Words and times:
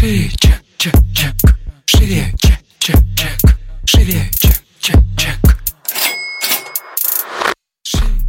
Шире, 0.00 0.30
чек, 0.30 0.62
чек, 0.78 0.94
чек. 1.14 1.34
Шире, 1.84 2.24
чек, 2.38 2.58
чек, 2.78 2.96
чек. 3.14 3.58
Шире, 3.84 4.30
чек, 4.30 4.54
чек, 4.78 4.96
чек. 5.14 5.36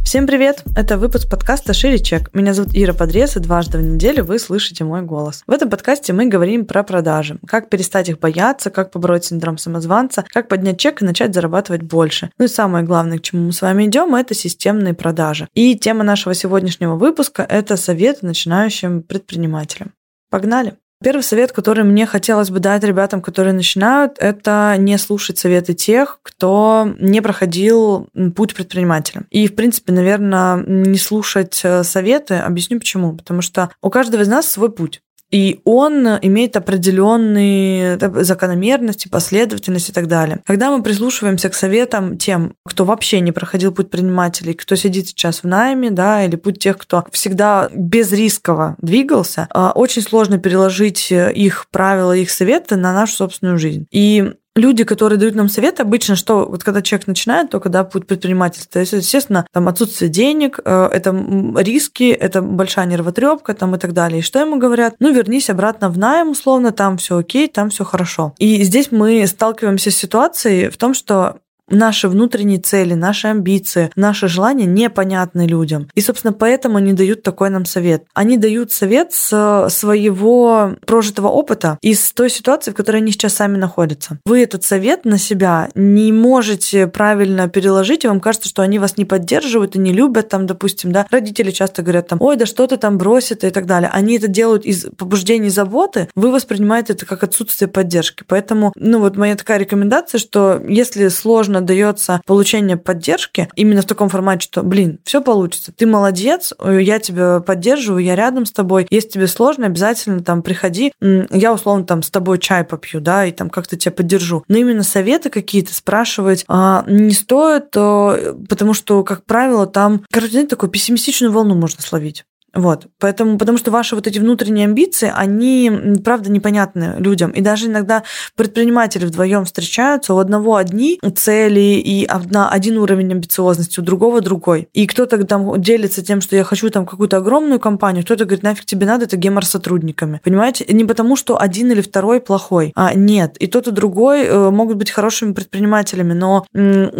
Всем 0.04 0.26
привет! 0.26 0.62
Это 0.76 0.98
выпуск 0.98 1.30
подкаста 1.30 1.72
«Шире 1.72 1.98
чек». 1.98 2.28
Меня 2.34 2.52
зовут 2.52 2.72
Ира 2.74 2.92
Подрез, 2.92 3.38
и 3.38 3.40
дважды 3.40 3.78
в 3.78 3.82
неделю 3.82 4.22
вы 4.24 4.38
слышите 4.38 4.84
мой 4.84 5.00
голос. 5.00 5.44
В 5.46 5.50
этом 5.50 5.70
подкасте 5.70 6.12
мы 6.12 6.26
говорим 6.26 6.66
про 6.66 6.82
продажи. 6.82 7.38
Как 7.46 7.70
перестать 7.70 8.10
их 8.10 8.18
бояться, 8.18 8.68
как 8.68 8.90
побороть 8.90 9.24
синдром 9.24 9.56
самозванца, 9.56 10.26
как 10.28 10.48
поднять 10.48 10.78
чек 10.78 11.00
и 11.00 11.06
начать 11.06 11.32
зарабатывать 11.32 11.80
больше. 11.80 12.30
Ну 12.36 12.44
и 12.44 12.48
самое 12.48 12.84
главное, 12.84 13.18
к 13.18 13.22
чему 13.22 13.46
мы 13.46 13.52
с 13.54 13.62
вами 13.62 13.86
идем, 13.86 14.14
это 14.14 14.34
системные 14.34 14.92
продажи. 14.92 15.48
И 15.54 15.74
тема 15.78 16.04
нашего 16.04 16.34
сегодняшнего 16.34 16.96
выпуска– 16.96 17.42
это 17.48 17.78
советы 17.78 18.26
начинающим 18.26 19.02
предпринимателям. 19.02 19.94
Погнали! 20.28 20.74
Первый 21.02 21.22
совет, 21.22 21.52
который 21.52 21.84
мне 21.84 22.06
хотелось 22.06 22.50
бы 22.50 22.60
дать 22.60 22.84
ребятам, 22.84 23.20
которые 23.20 23.54
начинают, 23.54 24.16
это 24.18 24.76
не 24.78 24.98
слушать 24.98 25.38
советы 25.38 25.74
тех, 25.74 26.18
кто 26.22 26.94
не 26.98 27.20
проходил 27.20 28.08
путь 28.34 28.54
предпринимателя. 28.54 29.24
И, 29.30 29.48
в 29.48 29.54
принципе, 29.54 29.92
наверное, 29.92 30.56
не 30.56 30.98
слушать 30.98 31.60
э, 31.64 31.84
советы. 31.84 32.34
Объясню 32.34 32.78
почему. 32.78 33.14
Потому 33.16 33.42
что 33.42 33.70
у 33.82 33.90
каждого 33.90 34.22
из 34.22 34.28
нас 34.28 34.48
свой 34.48 34.70
путь. 34.70 35.02
И 35.32 35.60
он 35.64 36.06
имеет 36.20 36.56
определенные 36.56 37.98
закономерности, 37.98 39.08
последовательность 39.08 39.88
и 39.88 39.92
так 39.92 40.06
далее. 40.06 40.40
Когда 40.44 40.70
мы 40.70 40.82
прислушиваемся 40.82 41.48
к 41.48 41.54
советам 41.54 42.18
тем, 42.18 42.54
кто 42.64 42.84
вообще 42.84 43.20
не 43.20 43.32
проходил 43.32 43.72
путь 43.72 43.90
предпринимателей, 43.90 44.52
кто 44.52 44.76
сидит 44.76 45.08
сейчас 45.08 45.42
в 45.42 45.46
найме, 45.46 45.90
да, 45.90 46.24
или 46.24 46.36
путь 46.36 46.58
тех, 46.58 46.76
кто 46.76 47.06
всегда 47.10 47.70
безрисково 47.74 48.76
двигался, 48.80 49.48
а, 49.50 49.72
очень 49.74 50.02
сложно 50.02 50.38
переложить 50.38 51.10
их 51.10 51.66
правила, 51.70 52.14
их 52.14 52.30
советы 52.30 52.76
на 52.76 52.92
нашу 52.92 53.16
собственную 53.16 53.58
жизнь. 53.58 53.86
И 53.90 54.34
люди, 54.54 54.84
которые 54.84 55.18
дают 55.18 55.34
нам 55.34 55.48
совет, 55.48 55.80
обычно, 55.80 56.16
что 56.16 56.46
вот 56.46 56.62
когда 56.62 56.82
человек 56.82 57.06
начинает 57.06 57.50
только, 57.50 57.68
да, 57.68 57.84
путь 57.84 58.06
предпринимательства, 58.06 58.72
то 58.72 58.80
есть, 58.80 58.92
естественно, 58.92 59.46
там 59.52 59.68
отсутствие 59.68 60.10
денег, 60.10 60.60
э, 60.64 60.88
это 60.92 61.10
риски, 61.56 62.10
это 62.10 62.42
большая 62.42 62.86
нервотрепка 62.86 63.54
там 63.54 63.74
и 63.74 63.78
так 63.78 63.92
далее. 63.92 64.20
И 64.20 64.22
что 64.22 64.40
ему 64.40 64.58
говорят? 64.58 64.96
Ну, 64.98 65.12
вернись 65.12 65.50
обратно 65.50 65.88
в 65.88 65.98
найм, 65.98 66.30
условно, 66.30 66.72
там 66.72 66.98
все 66.98 67.18
окей, 67.18 67.48
там 67.48 67.70
все 67.70 67.84
хорошо. 67.84 68.34
И 68.38 68.62
здесь 68.64 68.92
мы 68.92 69.26
сталкиваемся 69.26 69.90
с 69.90 69.96
ситуацией 69.96 70.68
в 70.68 70.76
том, 70.76 70.94
что 70.94 71.38
наши 71.68 72.08
внутренние 72.08 72.58
цели, 72.58 72.94
наши 72.94 73.28
амбиции, 73.28 73.90
наши 73.96 74.28
желания 74.28 74.66
непонятны 74.66 75.46
людям. 75.46 75.88
И, 75.94 76.00
собственно, 76.00 76.32
поэтому 76.32 76.78
они 76.78 76.92
дают 76.92 77.22
такой 77.22 77.50
нам 77.50 77.64
совет. 77.64 78.04
Они 78.14 78.36
дают 78.36 78.72
совет 78.72 79.12
с 79.12 79.68
своего 79.70 80.72
прожитого 80.86 81.28
опыта 81.28 81.78
и 81.80 81.94
с 81.94 82.12
той 82.12 82.30
ситуации, 82.30 82.70
в 82.70 82.74
которой 82.74 82.98
они 82.98 83.12
сейчас 83.12 83.34
сами 83.34 83.56
находятся. 83.56 84.18
Вы 84.24 84.42
этот 84.42 84.64
совет 84.64 85.04
на 85.04 85.18
себя 85.18 85.68
не 85.74 86.12
можете 86.12 86.86
правильно 86.86 87.48
переложить, 87.48 88.04
и 88.04 88.08
вам 88.08 88.20
кажется, 88.20 88.48
что 88.48 88.62
они 88.62 88.78
вас 88.78 88.96
не 88.96 89.04
поддерживают 89.04 89.76
и 89.76 89.78
не 89.78 89.92
любят, 89.92 90.28
там, 90.28 90.46
допустим, 90.46 90.92
да, 90.92 91.06
родители 91.10 91.50
часто 91.50 91.82
говорят 91.82 92.08
там, 92.08 92.20
ой, 92.20 92.36
да 92.36 92.46
что 92.46 92.66
ты 92.66 92.76
там 92.76 92.98
бросит 92.98 93.44
и 93.44 93.50
так 93.50 93.66
далее. 93.66 93.90
Они 93.92 94.16
это 94.16 94.28
делают 94.28 94.64
из 94.64 94.86
побуждений 94.96 95.50
заботы, 95.50 96.08
вы 96.14 96.30
воспринимаете 96.30 96.92
это 96.92 97.06
как 97.06 97.22
отсутствие 97.22 97.68
поддержки. 97.68 98.24
Поэтому, 98.26 98.72
ну 98.76 99.00
вот 99.00 99.16
моя 99.16 99.36
такая 99.36 99.58
рекомендация, 99.58 100.18
что 100.18 100.60
если 100.66 101.08
сложно 101.08 101.51
дается 101.60 102.20
получение 102.26 102.76
поддержки 102.76 103.48
именно 103.54 103.82
в 103.82 103.86
таком 103.86 104.08
формате, 104.08 104.44
что, 104.44 104.62
блин, 104.62 104.98
все 105.04 105.20
получится, 105.20 105.72
ты 105.72 105.86
молодец, 105.86 106.52
я 106.62 106.98
тебя 106.98 107.40
поддерживаю, 107.40 108.02
я 108.02 108.16
рядом 108.16 108.46
с 108.46 108.52
тобой, 108.52 108.86
если 108.90 109.10
тебе 109.10 109.26
сложно, 109.26 109.66
обязательно 109.66 110.22
там 110.22 110.42
приходи, 110.42 110.92
я 111.00 111.52
условно 111.52 111.84
там 111.84 112.02
с 112.02 112.10
тобой 112.10 112.38
чай 112.38 112.64
попью, 112.64 113.00
да, 113.00 113.26
и 113.26 113.32
там 113.32 113.50
как-то 113.50 113.76
тебя 113.76 113.92
поддержу. 113.92 114.44
Но 114.48 114.58
именно 114.58 114.82
советы 114.82 115.30
какие-то 115.30 115.74
спрашивать 115.74 116.44
а, 116.48 116.84
не 116.86 117.12
стоит, 117.12 117.68
а, 117.76 118.36
потому 118.48 118.74
что, 118.74 119.02
как 119.04 119.24
правило, 119.24 119.66
там, 119.66 120.04
короче, 120.10 120.32
знаете, 120.32 120.50
такую 120.50 120.70
пессимистичную 120.70 121.32
волну 121.32 121.54
можно 121.54 121.82
словить. 121.82 122.24
Вот. 122.54 122.86
Поэтому, 122.98 123.38
потому 123.38 123.58
что 123.58 123.70
ваши 123.70 123.94
вот 123.94 124.06
эти 124.06 124.18
внутренние 124.18 124.64
амбиции, 124.66 125.12
они, 125.14 125.70
правда, 126.04 126.30
непонятны 126.30 126.96
людям. 126.98 127.30
И 127.30 127.40
даже 127.40 127.66
иногда 127.66 128.02
предприниматели 128.36 129.06
вдвоем 129.06 129.44
встречаются, 129.44 130.14
у 130.14 130.18
одного 130.18 130.56
одни 130.56 131.00
цели 131.16 131.60
и 131.60 132.04
одна, 132.04 132.50
один 132.50 132.78
уровень 132.78 133.12
амбициозности, 133.12 133.80
у 133.80 133.82
другого 133.82 134.20
другой. 134.20 134.68
И 134.72 134.86
кто-то 134.86 135.22
там 135.24 135.60
делится 135.60 136.04
тем, 136.04 136.20
что 136.20 136.36
я 136.36 136.44
хочу 136.44 136.68
там 136.70 136.86
какую-то 136.86 137.18
огромную 137.18 137.58
компанию, 137.58 138.04
кто-то 138.04 138.24
говорит, 138.24 138.42
нафиг 138.42 138.64
тебе 138.66 138.86
надо, 138.86 139.04
это 139.04 139.16
гемор 139.16 139.44
с 139.44 139.50
сотрудниками. 139.50 140.20
Понимаете? 140.22 140.64
Не 140.68 140.84
потому, 140.84 141.16
что 141.16 141.40
один 141.40 141.70
или 141.72 141.80
второй 141.80 142.20
плохой. 142.20 142.72
А 142.74 142.94
нет. 142.94 143.36
И 143.38 143.46
тот, 143.46 143.68
и 143.68 143.70
другой 143.70 144.24
э, 144.24 144.50
могут 144.50 144.76
быть 144.76 144.90
хорошими 144.90 145.32
предпринимателями, 145.32 146.12
но 146.12 146.46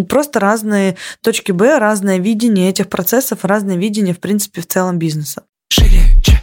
просто 0.09 0.41
разные 0.41 0.97
точки 1.23 1.53
Б, 1.53 1.79
разное 1.79 2.19
видение 2.19 2.71
этих 2.71 2.89
процессов, 2.89 3.45
разное 3.45 3.77
видение, 3.77 4.15
в 4.15 4.21
принципе, 4.21 4.61
в 4.61 4.67
целом 4.67 4.99
бизнеса. 4.99 5.42
Шире, 5.75 6.05
чек. 6.23 6.42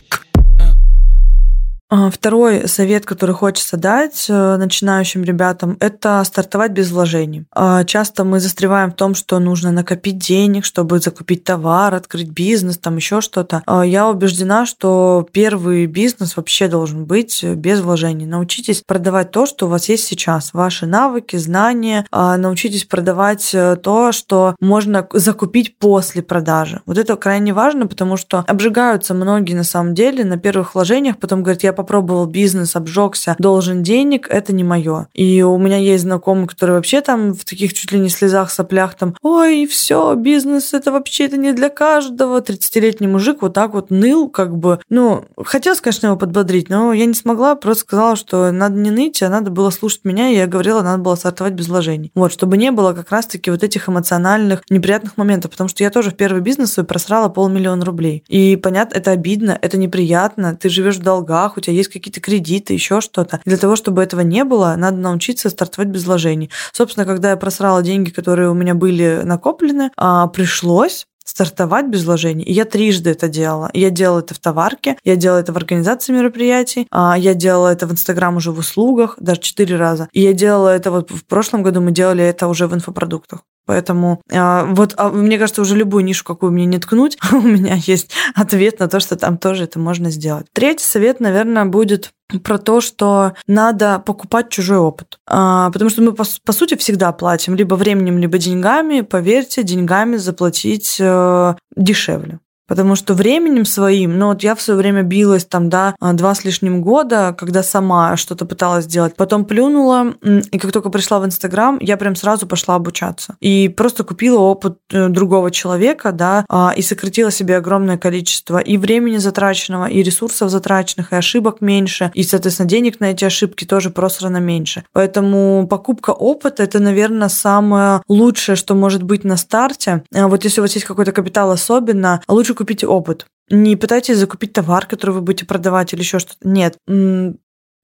А, 1.91 2.11
второй 2.11 2.67
совет, 2.67 3.05
который 3.07 3.33
хочется 3.33 3.75
дать 3.75 4.27
э, 4.29 4.57
начинающим 4.57 5.23
ребятам, 5.23 5.75
это 5.79 6.23
стартовать 6.23 6.71
без 6.71 6.91
вложений. 6.91 7.45
А, 7.51 7.83
часто 7.83 8.23
мы 8.23 8.39
застреваем 8.39 8.91
в 8.91 8.95
том, 8.95 9.15
что 9.15 9.39
нужно 9.39 9.71
накопить 9.71 10.19
денег, 10.19 10.65
чтобы 10.65 10.99
закупить 10.99 11.43
товар, 11.43 11.95
открыть 11.95 12.29
бизнес, 12.29 12.77
там 12.77 12.97
еще 12.97 13.21
что-то. 13.21 13.63
А, 13.65 13.83
я 13.83 14.07
убеждена, 14.07 14.67
что 14.67 15.27
первый 15.31 15.87
бизнес 15.87 16.37
вообще 16.37 16.67
должен 16.67 17.05
быть 17.05 17.43
без 17.43 17.79
вложений. 17.79 18.27
Научитесь 18.27 18.83
продавать 18.85 19.31
то, 19.31 19.47
что 19.47 19.65
у 19.65 19.69
вас 19.69 19.89
есть 19.89 20.05
сейчас, 20.05 20.53
ваши 20.53 20.85
навыки, 20.85 21.37
знания. 21.37 22.05
Научитесь 22.11 22.83
продавать 22.83 23.49
э, 23.53 23.77
то, 23.77 24.11
что 24.11 24.55
можно 24.59 25.07
закупить 25.13 25.79
после 25.79 26.21
продажи. 26.21 26.81
Вот 26.85 26.99
это 26.99 27.15
крайне 27.15 27.51
важно, 27.51 27.87
потому 27.87 28.15
что 28.15 28.45
обжигаются 28.47 29.15
многие 29.15 29.53
на 29.55 29.63
самом 29.63 29.95
деле 29.95 30.23
на 30.23 30.37
первых 30.37 30.75
вложениях, 30.75 31.17
потом 31.17 31.41
говорят, 31.41 31.63
я 31.63 31.73
попробовал 31.79 32.25
бизнес, 32.25 32.75
обжегся, 32.75 33.37
должен 33.39 33.83
денег, 33.83 34.27
это 34.29 34.51
не 34.51 34.65
мое. 34.65 35.07
И 35.13 35.41
у 35.41 35.57
меня 35.57 35.77
есть 35.77 36.03
знакомый, 36.03 36.45
который 36.45 36.75
вообще 36.75 36.99
там 36.99 37.33
в 37.33 37.45
таких 37.45 37.71
чуть 37.73 37.93
ли 37.93 37.99
не 37.99 38.09
слезах, 38.09 38.51
соплях 38.51 38.95
там, 38.95 39.15
ой, 39.21 39.65
все, 39.65 40.13
бизнес, 40.15 40.73
это 40.73 40.91
вообще 40.91 41.25
это 41.25 41.37
не 41.37 41.53
для 41.53 41.69
каждого. 41.69 42.41
30-летний 42.41 43.07
мужик 43.07 43.41
вот 43.41 43.53
так 43.53 43.73
вот 43.73 43.91
ныл, 43.91 44.27
как 44.27 44.57
бы, 44.57 44.79
ну, 44.89 45.23
хотелось, 45.41 45.79
конечно, 45.79 46.07
его 46.07 46.17
подбодрить, 46.17 46.67
но 46.69 46.91
я 46.91 47.05
не 47.05 47.13
смогла, 47.13 47.55
просто 47.55 47.83
сказала, 47.83 48.15
что 48.17 48.51
надо 48.51 48.75
не 48.75 48.91
ныть, 48.91 49.23
а 49.23 49.29
надо 49.29 49.51
было 49.51 49.69
слушать 49.69 50.03
меня, 50.03 50.29
и 50.29 50.35
я 50.35 50.47
говорила, 50.47 50.81
надо 50.81 51.01
было 51.01 51.15
стартовать 51.15 51.53
без 51.53 51.69
вложений. 51.69 52.11
Вот, 52.13 52.33
чтобы 52.33 52.57
не 52.57 52.71
было 52.71 52.91
как 52.91 53.09
раз-таки 53.09 53.51
вот 53.51 53.63
этих 53.63 53.87
эмоциональных, 53.87 54.63
неприятных 54.69 55.15
моментов, 55.15 55.51
потому 55.51 55.69
что 55.69 55.81
я 55.83 55.91
тоже 55.91 56.11
в 56.11 56.15
первый 56.15 56.41
бизнес 56.41 56.73
свой 56.73 56.85
просрала 56.85 57.29
полмиллиона 57.29 57.85
рублей. 57.85 58.25
И 58.27 58.57
понятно, 58.57 58.97
это 58.97 59.11
обидно, 59.11 59.57
это 59.61 59.77
неприятно, 59.77 60.55
ты 60.55 60.67
живешь 60.67 60.97
в 60.97 61.03
долгах, 61.03 61.55
у 61.55 61.61
тебя 61.61 61.68
есть 61.71 61.89
какие-то 61.89 62.21
кредиты, 62.21 62.73
еще 62.73 63.01
что-то. 63.01 63.41
Для 63.45 63.57
того, 63.57 63.75
чтобы 63.75 64.03
этого 64.03 64.21
не 64.21 64.43
было, 64.43 64.75
надо 64.77 64.97
научиться 64.97 65.49
стартовать 65.49 65.89
без 65.89 66.05
вложений. 66.05 66.49
Собственно, 66.73 67.05
когда 67.05 67.31
я 67.31 67.37
просрала 67.37 67.81
деньги, 67.81 68.09
которые 68.09 68.49
у 68.49 68.53
меня 68.53 68.75
были 68.75 69.21
накоплены, 69.23 69.91
а, 69.97 70.27
пришлось 70.27 71.05
стартовать 71.29 71.87
без 71.87 72.05
вложений. 72.05 72.43
И 72.45 72.53
я 72.53 72.65
трижды 72.65 73.11
это 73.11 73.29
делала. 73.29 73.69
Я 73.73 73.91
делала 73.91 74.19
это 74.19 74.33
в 74.33 74.39
товарке, 74.39 74.97
я 75.03 75.15
делала 75.15 75.39
это 75.39 75.53
в 75.53 75.57
организации 75.57 76.11
мероприятий, 76.11 76.87
а, 76.91 77.15
я 77.17 77.33
делала 77.33 77.69
это 77.69 77.85
в 77.87 77.91
Инстаграм 77.91 78.35
уже 78.35 78.51
в 78.51 78.59
услугах, 78.59 79.15
даже 79.19 79.39
четыре 79.41 79.75
раза. 79.75 80.09
И 80.11 80.21
я 80.21 80.33
делала 80.33 80.69
это 80.69 80.91
вот 80.91 81.11
в 81.11 81.23
прошлом 81.25 81.61
году, 81.61 81.81
мы 81.81 81.91
делали 81.91 82.23
это 82.23 82.47
уже 82.47 82.67
в 82.67 82.73
инфопродуктах. 82.73 83.43
Поэтому 83.69 84.19
а, 84.31 84.65
вот 84.65 84.95
а, 84.97 85.09
мне 85.09 85.37
кажется, 85.37 85.61
уже 85.61 85.75
любую 85.75 86.03
нишу, 86.03 86.25
какую 86.25 86.51
мне 86.51 86.65
не 86.65 86.79
ткнуть, 86.79 87.19
у 87.31 87.39
меня 87.39 87.75
есть 87.75 88.09
ответ 88.33 88.79
на 88.79 88.87
то, 88.87 88.99
что 88.99 89.15
там 89.15 89.37
тоже 89.37 89.65
это 89.65 89.77
можно 89.77 90.09
сделать. 90.09 90.47
Третий 90.53 90.85
совет, 90.85 91.19
наверное, 91.19 91.65
будет 91.65 92.09
про 92.43 92.57
то, 92.57 92.81
что 92.81 93.33
надо 93.45 93.99
покупать 93.99 94.49
чужой 94.49 94.79
опыт. 94.79 95.19
А, 95.27 95.69
потому 95.69 95.91
что 95.91 96.01
мы, 96.01 96.13
по, 96.13 96.23
по 96.43 96.51
сути, 96.51 96.77
всегда 96.77 97.11
платим 97.11 97.53
либо 97.53 97.75
временем, 97.75 98.17
либо 98.17 98.39
деньгами. 98.39 99.01
Поверьте, 99.01 99.61
деньгами 99.61 100.15
заплатить 100.15 100.97
э, 100.99 101.53
дешевле. 101.75 102.39
Потому 102.69 102.95
что 102.95 103.15
временем 103.15 103.65
своим, 103.65 104.17
ну 104.17 104.27
вот 104.27 104.43
я 104.43 104.53
в 104.53 104.61
свое 104.61 104.77
время 104.77 105.01
билась 105.01 105.43
там, 105.43 105.69
да, 105.69 105.95
а, 105.99 106.13
два 106.13 106.35
с 106.35 106.45
лишним 106.45 106.81
года, 106.81 107.35
когда 107.37 107.63
сама 107.63 108.15
что-то 108.15 108.45
пыталась 108.45 108.85
сделать. 108.85 109.15
Потом 109.15 109.43
плюнула, 109.43 110.13
и 110.23 110.59
как 110.59 110.71
только 110.71 110.89
пришла 110.91 111.19
в 111.19 111.25
Инстаграм, 111.25 111.79
я 111.81 111.97
прям 111.97 112.15
сразу 112.15 112.45
пошла 112.45 112.75
обучаться. 112.75 113.35
И 113.39 113.69
просто 113.69 114.03
купила 114.03 114.39
опыт 114.39 114.77
э, 114.91 115.09
другого 115.09 115.49
человека, 115.49 116.11
да, 116.11 116.45
а, 116.47 116.73
и 116.77 116.83
сократила 116.83 117.31
себе 117.31 117.57
огромное 117.57 117.97
количество 117.97 118.59
и 118.59 118.77
времени 118.77 119.17
затраченного, 119.17 119.87
и 119.87 120.03
ресурсов 120.03 120.51
затраченных, 120.51 121.11
и 121.11 121.15
ошибок 121.15 121.61
меньше, 121.61 122.11
и, 122.13 122.21
соответственно, 122.21 122.69
денег 122.69 122.99
на 122.99 123.05
эти 123.11 123.25
ошибки 123.25 123.65
тоже 123.65 123.89
просрано 123.89 124.37
меньше. 124.37 124.83
Поэтому 124.93 125.65
покупка 125.67 126.11
опыта– 126.11 126.63
это, 126.69 126.79
наверное, 126.79 127.29
самое 127.29 128.03
лучшее, 128.07 128.55
что 128.55 128.75
может 128.75 129.01
быть 129.01 129.23
на 129.23 129.37
старте. 129.37 130.03
А 130.13 130.27
вот 130.27 130.43
если 130.43 130.61
у 130.61 130.63
вас 130.63 130.73
есть 130.75 130.85
какой-то 130.85 131.11
капитал 131.11 131.49
особенно, 131.49 132.21
лучше 132.27 132.58
купите 132.59 132.85
опыт. 132.85 133.25
Не 133.49 133.77
пытайтесь 133.77 134.17
закупить 134.17 134.53
товар, 134.53 134.85
который 134.85 135.11
вы 135.11 135.21
будете 135.21 135.45
продавать 135.45 135.93
или 135.93 136.01
еще 136.01 136.19
что-то. 136.19 136.47
Нет 136.47 136.77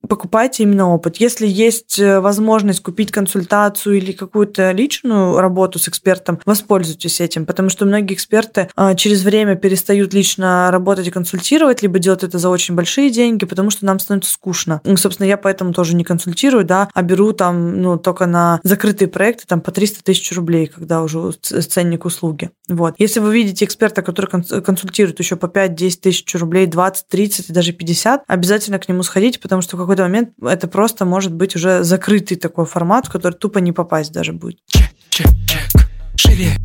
покупайте 0.07 0.63
именно 0.63 0.93
опыт. 0.93 1.17
Если 1.17 1.47
есть 1.47 1.99
э, 1.99 2.19
возможность 2.19 2.81
купить 2.81 3.11
консультацию 3.11 3.97
или 3.97 4.11
какую-то 4.11 4.71
личную 4.71 5.39
работу 5.39 5.79
с 5.79 5.87
экспертом, 5.87 6.39
воспользуйтесь 6.45 7.21
этим, 7.21 7.45
потому 7.45 7.69
что 7.69 7.85
многие 7.85 8.13
эксперты 8.13 8.69
а, 8.75 8.95
через 8.95 9.23
время 9.23 9.55
перестают 9.55 10.13
лично 10.13 10.69
работать 10.71 11.07
и 11.07 11.11
консультировать, 11.11 11.81
либо 11.81 11.99
делать 11.99 12.23
это 12.23 12.37
за 12.37 12.49
очень 12.49 12.75
большие 12.75 13.09
деньги, 13.09 13.45
потому 13.45 13.69
что 13.69 13.85
нам 13.85 13.99
становится 13.99 14.31
скучно. 14.31 14.81
И, 14.83 14.95
собственно, 14.95 15.27
я 15.27 15.37
поэтому 15.37 15.73
тоже 15.73 15.95
не 15.95 16.03
консультирую, 16.03 16.65
да, 16.65 16.89
а 16.93 17.01
беру 17.01 17.33
там, 17.33 17.81
ну, 17.81 17.97
только 17.97 18.25
на 18.25 18.59
закрытые 18.63 19.07
проекты 19.07 19.45
там 19.47 19.61
по 19.61 19.71
300 19.71 20.03
тысяч 20.03 20.31
рублей, 20.33 20.67
когда 20.67 21.01
уже 21.01 21.31
ценник 21.31 22.05
услуги. 22.05 22.51
Вот. 22.67 22.95
Если 22.97 23.19
вы 23.19 23.33
видите 23.33 23.65
эксперта, 23.65 24.01
который 24.01 24.27
консультирует 24.61 25.19
еще 25.19 25.35
по 25.35 25.47
5-10 25.47 25.99
тысяч 26.01 26.35
рублей, 26.35 26.65
20, 26.65 27.07
30 27.07 27.49
и 27.49 27.53
даже 27.53 27.73
50, 27.73 28.23
обязательно 28.27 28.79
к 28.79 28.87
нему 28.87 29.03
сходите, 29.03 29.39
потому 29.39 29.61
что 29.61 29.77
в 29.77 29.79
какой-то 29.95 30.03
момент 30.03 30.29
это 30.41 30.67
просто 30.67 31.05
может 31.05 31.33
быть 31.33 31.55
уже 31.55 31.83
закрытый 31.83 32.37
такой 32.37 32.65
формат, 32.65 33.07
в 33.07 33.11
который 33.11 33.33
тупо 33.33 33.59
не 33.59 33.71
попасть 33.71 34.11
даже 34.11 34.33
будет. 34.33 34.59
Чек, 34.67 34.89
чек, 35.09 35.27
чек. 35.47 35.81
Живее. 36.17 36.55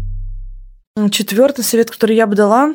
Четвертый 1.10 1.64
совет, 1.64 1.90
который 1.90 2.16
я 2.16 2.26
бы 2.26 2.34
дала, 2.34 2.74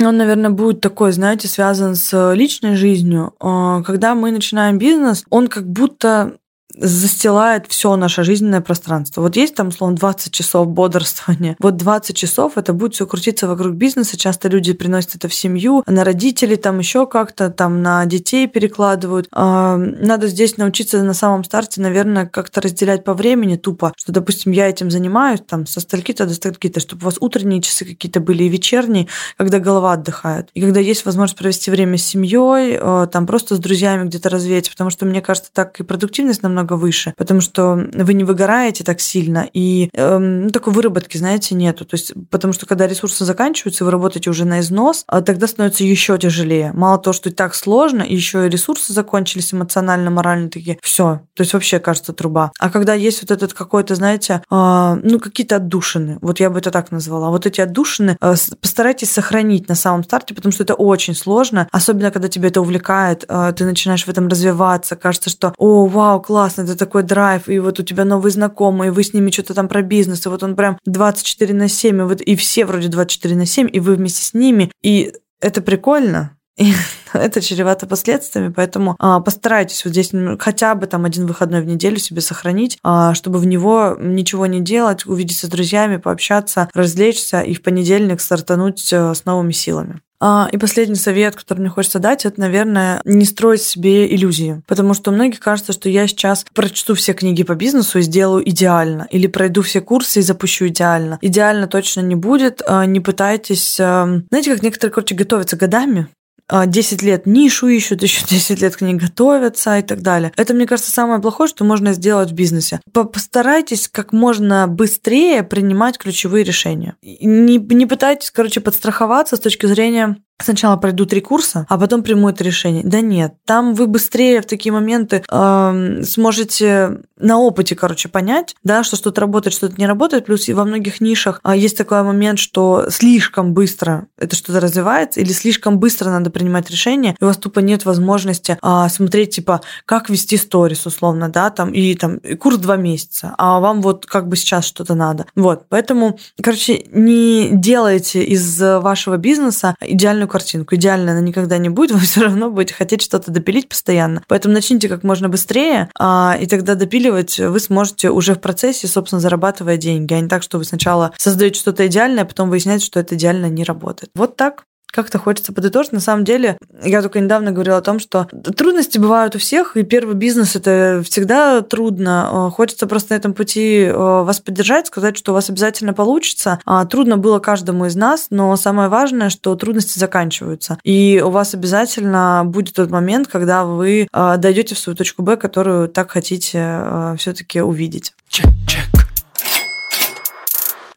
он, 0.00 0.16
наверное, 0.16 0.50
будет 0.50 0.80
такой, 0.80 1.12
знаете, 1.12 1.48
связан 1.48 1.94
с 1.94 2.32
личной 2.34 2.74
жизнью. 2.74 3.34
А, 3.40 3.82
когда 3.82 4.14
мы 4.14 4.30
начинаем 4.30 4.78
бизнес, 4.78 5.24
он 5.30 5.48
как 5.48 5.66
будто 5.66 6.36
застилает 6.76 7.66
все 7.68 7.96
наше 7.96 8.24
жизненное 8.24 8.60
пространство. 8.60 9.22
Вот 9.22 9.36
есть 9.36 9.54
там, 9.54 9.68
условно, 9.68 9.96
20 9.96 10.32
часов 10.32 10.68
бодрствования. 10.68 11.56
Вот 11.58 11.76
20 11.76 12.16
часов 12.16 12.56
это 12.56 12.72
будет 12.72 12.94
все 12.94 13.06
крутиться 13.06 13.48
вокруг 13.48 13.74
бизнеса. 13.74 14.16
Часто 14.16 14.48
люди 14.48 14.72
приносят 14.72 15.16
это 15.16 15.28
в 15.28 15.34
семью, 15.34 15.82
на 15.86 16.04
родителей, 16.04 16.56
там 16.56 16.78
еще 16.78 17.06
как-то, 17.06 17.50
там 17.50 17.82
на 17.82 18.04
детей 18.06 18.46
перекладывают. 18.46 19.28
А, 19.32 19.76
надо 19.76 20.28
здесь 20.28 20.56
научиться 20.56 21.02
на 21.02 21.14
самом 21.14 21.44
старте, 21.44 21.80
наверное, 21.80 22.26
как-то 22.26 22.60
разделять 22.60 23.04
по 23.04 23.14
времени 23.14 23.56
тупо, 23.56 23.92
что, 23.96 24.12
допустим, 24.12 24.52
я 24.52 24.68
этим 24.68 24.90
занимаюсь 24.90 25.40
там 25.46 25.66
со 25.66 25.80
стальки-то 25.80 26.26
до 26.26 26.34
стальки-то, 26.34 26.80
чтобы 26.80 27.02
у 27.02 27.04
вас 27.06 27.16
утренние 27.20 27.60
часы 27.60 27.84
какие-то 27.84 28.20
были 28.20 28.44
и 28.44 28.48
вечерние, 28.48 29.08
когда 29.36 29.58
голова 29.58 29.92
отдыхает. 29.92 30.48
И 30.54 30.60
когда 30.60 30.80
есть 30.80 31.04
возможность 31.04 31.38
провести 31.38 31.70
время 31.70 31.98
с 31.98 32.02
семьей, 32.02 32.78
э, 32.80 33.06
там 33.10 33.26
просто 33.26 33.56
с 33.56 33.58
друзьями 33.58 34.06
где-то 34.06 34.28
развеяться, 34.28 34.70
потому 34.70 34.90
что, 34.90 35.06
мне 35.06 35.20
кажется, 35.20 35.50
так 35.52 35.78
и 35.80 35.82
продуктивность 35.82 36.42
намного 36.42 36.59
намного 36.60 36.74
выше, 36.74 37.14
потому 37.16 37.40
что 37.40 37.88
вы 37.92 38.14
не 38.14 38.24
выгораете 38.24 38.84
так 38.84 39.00
сильно, 39.00 39.48
и 39.52 39.90
э, 39.92 40.18
ну, 40.18 40.50
такой 40.50 40.72
выработки, 40.72 41.16
знаете, 41.16 41.54
нету. 41.54 41.84
То 41.84 41.94
есть, 41.94 42.12
потому 42.30 42.52
что 42.52 42.66
когда 42.66 42.86
ресурсы 42.86 43.24
заканчиваются, 43.24 43.84
вы 43.84 43.90
работаете 43.90 44.30
уже 44.30 44.44
на 44.44 44.60
износ, 44.60 45.04
а 45.06 45.22
тогда 45.22 45.46
становится 45.46 45.84
еще 45.84 46.18
тяжелее. 46.18 46.72
Мало 46.74 46.98
того, 46.98 47.14
что 47.14 47.30
и 47.30 47.32
так 47.32 47.54
сложно, 47.54 48.02
еще 48.02 48.46
и 48.46 48.50
ресурсы 48.50 48.92
закончились 48.92 49.54
эмоционально, 49.54 50.10
морально 50.10 50.50
такие. 50.50 50.78
Все. 50.82 51.20
То 51.34 51.42
есть 51.42 51.52
вообще 51.52 51.78
кажется 51.78 52.12
труба. 52.12 52.52
А 52.58 52.70
когда 52.70 52.94
есть 52.94 53.22
вот 53.22 53.30
этот 53.30 53.52
какой-то, 53.52 53.94
знаете, 53.94 54.42
э, 54.50 55.00
ну 55.02 55.18
какие-то 55.20 55.56
отдушины, 55.56 56.18
вот 56.20 56.40
я 56.40 56.50
бы 56.50 56.58
это 56.58 56.70
так 56.70 56.90
назвала. 56.90 57.30
Вот 57.30 57.46
эти 57.46 57.60
отдушины 57.60 58.16
э, 58.20 58.34
постарайтесь 58.60 59.10
сохранить 59.10 59.68
на 59.68 59.74
самом 59.74 60.04
старте, 60.04 60.34
потому 60.34 60.52
что 60.52 60.64
это 60.64 60.74
очень 60.74 61.14
сложно, 61.14 61.68
особенно 61.72 62.10
когда 62.10 62.28
тебя 62.28 62.48
это 62.48 62.60
увлекает, 62.60 63.24
э, 63.28 63.52
ты 63.56 63.64
начинаешь 63.64 64.04
в 64.04 64.08
этом 64.08 64.28
развиваться, 64.28 64.96
кажется, 64.96 65.30
что, 65.30 65.54
о, 65.56 65.86
вау, 65.86 66.20
классно, 66.20 66.49
классно, 66.50 66.62
это 66.62 66.76
такой 66.76 67.02
драйв, 67.02 67.48
и 67.48 67.58
вот 67.58 67.78
у 67.78 67.82
тебя 67.82 68.04
новые 68.04 68.32
знакомые, 68.32 68.88
и 68.88 68.90
вы 68.90 69.04
с 69.04 69.14
ними 69.14 69.30
что-то 69.30 69.54
там 69.54 69.68
про 69.68 69.82
бизнес, 69.82 70.26
и 70.26 70.28
вот 70.28 70.42
он 70.42 70.56
прям 70.56 70.78
24 70.84 71.54
на 71.54 71.68
7, 71.68 72.00
и, 72.00 72.02
вот, 72.02 72.20
и 72.20 72.36
все 72.36 72.64
вроде 72.64 72.88
24 72.88 73.36
на 73.36 73.46
7, 73.46 73.68
и 73.72 73.80
вы 73.80 73.94
вместе 73.94 74.22
с 74.22 74.34
ними, 74.34 74.72
и 74.82 75.12
это 75.40 75.62
прикольно, 75.62 76.36
и 76.56 76.72
это 77.12 77.40
чревато 77.40 77.86
последствиями, 77.86 78.52
поэтому 78.52 78.96
а, 78.98 79.20
постарайтесь 79.20 79.84
вот 79.84 79.92
здесь 79.92 80.10
хотя 80.40 80.74
бы 80.74 80.86
там 80.86 81.04
один 81.04 81.26
выходной 81.26 81.60
в 81.62 81.66
неделю 81.66 81.98
себе 81.98 82.20
сохранить, 82.20 82.78
а, 82.82 83.14
чтобы 83.14 83.38
в 83.38 83.46
него 83.46 83.96
ничего 84.00 84.46
не 84.46 84.60
делать, 84.60 85.06
увидеться 85.06 85.46
с 85.46 85.50
друзьями, 85.50 85.98
пообщаться, 85.98 86.68
развлечься 86.74 87.42
и 87.42 87.54
в 87.54 87.62
понедельник 87.62 88.20
стартануть 88.20 88.92
э, 88.92 89.14
с 89.14 89.24
новыми 89.24 89.52
силами. 89.52 90.00
А, 90.20 90.48
и 90.52 90.58
последний 90.58 90.96
совет, 90.96 91.34
который 91.34 91.60
мне 91.60 91.68
хочется 91.68 91.98
дать, 91.98 92.26
это, 92.26 92.40
наверное, 92.40 93.00
не 93.04 93.24
строить 93.24 93.62
себе 93.62 94.12
иллюзии. 94.14 94.62
Потому 94.66 94.94
что 94.94 95.10
многие 95.10 95.38
кажется, 95.38 95.72
что 95.72 95.88
я 95.88 96.06
сейчас 96.06 96.44
прочту 96.54 96.94
все 96.94 97.14
книги 97.14 97.42
по 97.42 97.54
бизнесу 97.54 97.98
и 97.98 98.02
сделаю 98.02 98.48
идеально. 98.48 99.06
Или 99.10 99.26
пройду 99.26 99.62
все 99.62 99.80
курсы 99.80 100.20
и 100.20 100.22
запущу 100.22 100.68
идеально. 100.68 101.18
Идеально 101.22 101.66
точно 101.66 102.00
не 102.00 102.14
будет. 102.14 102.62
А, 102.66 102.84
не 102.84 103.00
пытайтесь... 103.00 103.80
Эм, 103.80 104.26
знаете, 104.30 104.52
как 104.52 104.62
некоторые, 104.62 104.92
короче, 104.92 105.14
готовятся 105.14 105.56
годами 105.56 106.08
10 106.50 107.02
а, 107.02 107.06
лет 107.06 107.26
нишу 107.26 107.68
ищут, 107.68 108.02
еще 108.02 108.24
10 108.26 108.60
лет 108.60 108.76
к 108.76 108.80
ней 108.80 108.94
готовятся 108.94 109.78
и 109.78 109.82
так 109.82 110.02
далее. 110.02 110.32
Это, 110.36 110.54
мне 110.54 110.66
кажется, 110.66 110.90
самое 110.90 111.20
плохое, 111.20 111.48
что 111.48 111.64
можно 111.64 111.92
сделать 111.92 112.30
в 112.30 112.34
бизнесе. 112.34 112.80
Постарайтесь 112.92 113.88
как 113.88 114.12
можно 114.12 114.66
быстрее 114.66 115.42
принимать 115.42 115.98
ключевые 115.98 116.44
решения. 116.44 116.96
Не, 117.02 117.58
не 117.58 117.86
пытайтесь, 117.86 118.30
короче, 118.30 118.60
подстраховаться 118.60 119.36
с 119.36 119.40
точки 119.40 119.66
зрения 119.66 120.16
сначала 120.42 120.76
пройду 120.76 121.06
три 121.06 121.20
курса, 121.20 121.66
а 121.68 121.78
потом 121.78 122.02
приму 122.02 122.28
это 122.28 122.44
решение. 122.44 122.82
Да 122.84 123.00
нет, 123.00 123.34
там 123.44 123.74
вы 123.74 123.86
быстрее 123.86 124.40
в 124.42 124.46
такие 124.46 124.72
моменты 124.72 125.22
э, 125.28 126.02
сможете 126.04 127.00
на 127.18 127.38
опыте, 127.38 127.76
короче, 127.76 128.08
понять, 128.08 128.54
да, 128.64 128.82
что 128.82 128.96
что-то 128.96 129.20
работает, 129.20 129.54
что-то 129.54 129.74
не 129.76 129.86
работает. 129.86 130.26
Плюс 130.26 130.48
во 130.48 130.64
многих 130.64 131.00
нишах 131.00 131.40
э, 131.44 131.56
есть 131.56 131.76
такой 131.76 132.02
момент, 132.02 132.38
что 132.38 132.86
слишком 132.90 133.52
быстро 133.52 134.06
это 134.16 134.36
что-то 134.36 134.60
развивается, 134.60 135.20
или 135.20 135.32
слишком 135.32 135.78
быстро 135.78 136.10
надо 136.10 136.30
принимать 136.30 136.70
решение, 136.70 137.16
и 137.20 137.24
у 137.24 137.26
вас 137.26 137.36
тупо 137.36 137.60
нет 137.60 137.84
возможности 137.84 138.58
э, 138.62 138.88
смотреть, 138.88 139.36
типа, 139.36 139.60
как 139.84 140.10
вести 140.10 140.36
сторис, 140.36 140.86
условно, 140.86 141.28
да, 141.28 141.50
там, 141.50 141.70
и 141.70 141.94
там 141.94 142.16
и 142.16 142.34
курс 142.34 142.56
два 142.56 142.76
месяца, 142.76 143.34
а 143.38 143.60
вам 143.60 143.82
вот 143.82 144.06
как 144.06 144.28
бы 144.28 144.36
сейчас 144.36 144.64
что-то 144.64 144.94
надо. 144.94 145.26
Вот, 145.34 145.64
поэтому, 145.68 146.18
короче, 146.42 146.84
не 146.92 147.50
делайте 147.52 148.22
из 148.22 148.58
вашего 148.60 149.16
бизнеса 149.16 149.74
идеальную 149.80 150.28
картинку. 150.30 150.74
Идеально 150.76 151.12
она 151.12 151.20
никогда 151.20 151.58
не 151.58 151.68
будет, 151.68 151.90
вы 151.92 152.00
все 152.00 152.22
равно 152.22 152.50
будете 152.50 152.74
хотеть 152.74 153.02
что-то 153.02 153.30
допилить 153.30 153.68
постоянно. 153.68 154.22
Поэтому 154.28 154.54
начните 154.54 154.88
как 154.88 155.02
можно 155.02 155.28
быстрее, 155.28 155.90
а, 155.98 156.36
и 156.40 156.46
тогда 156.46 156.74
допиливать 156.74 157.38
вы 157.38 157.60
сможете 157.60 158.10
уже 158.10 158.34
в 158.34 158.40
процессе, 158.40 158.86
собственно, 158.86 159.20
зарабатывая 159.20 159.76
деньги, 159.76 160.14
а 160.14 160.20
не 160.20 160.28
так, 160.28 160.42
что 160.42 160.58
вы 160.58 160.64
сначала 160.64 161.12
создаете 161.18 161.60
что-то 161.60 161.86
идеальное, 161.86 162.24
а 162.24 162.26
потом 162.26 162.48
выясняете, 162.48 162.86
что 162.86 163.00
это 163.00 163.14
идеально 163.14 163.46
не 163.46 163.64
работает. 163.64 164.10
Вот 164.14 164.36
так 164.36 164.64
как-то 164.90 165.18
хочется 165.18 165.52
подытожить. 165.52 165.92
На 165.92 166.00
самом 166.00 166.24
деле, 166.24 166.58
я 166.82 167.02
только 167.02 167.20
недавно 167.20 167.52
говорила 167.52 167.76
о 167.76 167.82
том, 167.82 167.98
что 167.98 168.28
трудности 168.56 168.98
бывают 168.98 169.36
у 169.36 169.38
всех, 169.38 169.76
и 169.76 169.82
первый 169.82 170.14
бизнес 170.14 170.56
это 170.56 171.02
всегда 171.04 171.60
трудно. 171.62 172.48
Э, 172.48 172.50
хочется 172.50 172.86
просто 172.86 173.14
на 173.14 173.18
этом 173.18 173.34
пути 173.34 173.82
э, 173.82 173.92
вас 173.92 174.40
поддержать, 174.40 174.86
сказать, 174.86 175.16
что 175.16 175.32
у 175.32 175.34
вас 175.34 175.50
обязательно 175.50 175.94
получится. 175.94 176.60
А, 176.64 176.84
трудно 176.84 177.16
было 177.16 177.38
каждому 177.38 177.86
из 177.86 177.96
нас, 177.96 178.28
но 178.30 178.54
самое 178.56 178.88
важное, 178.88 179.30
что 179.30 179.54
трудности 179.54 179.98
заканчиваются. 179.98 180.78
И 180.84 181.22
у 181.24 181.30
вас 181.30 181.54
обязательно 181.54 182.42
будет 182.44 182.74
тот 182.74 182.90
момент, 182.90 183.28
когда 183.28 183.64
вы 183.64 184.08
э, 184.12 184.34
дойдете 184.38 184.74
в 184.74 184.78
свою 184.78 184.96
точку 184.96 185.22
Б, 185.22 185.36
которую 185.36 185.88
так 185.88 186.10
хотите 186.10 187.14
все-таки 187.18 187.60
увидеть. 187.60 188.14
Чек, 188.28 188.46
чек. 188.66 188.99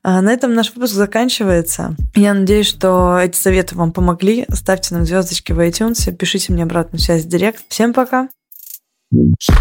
На 0.04 0.34
этом 0.34 0.54
наш 0.54 0.74
выпуск 0.76 0.94
заканчивается. 0.94 1.96
Я 2.14 2.34
надеюсь, 2.34 2.68
что 2.68 3.18
эти 3.18 3.38
советы 3.38 3.76
вам 3.76 3.94
помогли. 3.94 4.46
Ставьте 4.50 4.94
нам 4.94 5.06
звездочки 5.06 5.54
в 5.54 5.60
iTunes, 5.60 6.12
пишите 6.12 6.52
мне 6.52 6.64
обратную 6.64 7.00
связь 7.00 7.24
в 7.24 7.30
директ. 7.30 7.64
Всем 7.70 7.94
пока! 7.94 8.28
Shake 9.14 9.56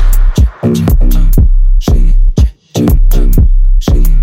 it, 1.84 2.36
shake 2.74 2.94
it, 3.10 3.34
shake 3.80 4.06
it. 4.06 4.21